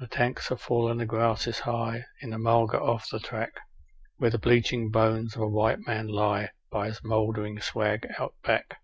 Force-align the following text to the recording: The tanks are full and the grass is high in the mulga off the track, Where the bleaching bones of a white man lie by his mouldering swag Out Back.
The 0.00 0.08
tanks 0.08 0.50
are 0.50 0.56
full 0.56 0.88
and 0.88 0.98
the 0.98 1.06
grass 1.06 1.46
is 1.46 1.60
high 1.60 2.06
in 2.20 2.30
the 2.30 2.36
mulga 2.36 2.80
off 2.80 3.08
the 3.08 3.20
track, 3.20 3.52
Where 4.16 4.28
the 4.28 4.36
bleaching 4.36 4.90
bones 4.90 5.36
of 5.36 5.42
a 5.42 5.46
white 5.48 5.86
man 5.86 6.08
lie 6.08 6.50
by 6.72 6.86
his 6.88 7.00
mouldering 7.04 7.60
swag 7.60 8.08
Out 8.18 8.34
Back. 8.42 8.78